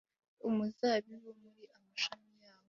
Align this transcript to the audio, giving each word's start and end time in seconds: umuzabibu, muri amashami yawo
umuzabibu, 0.47 1.29
muri 1.41 1.63
amashami 1.75 2.31
yawo 2.41 2.59